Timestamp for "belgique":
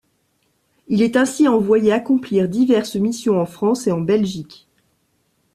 4.01-4.67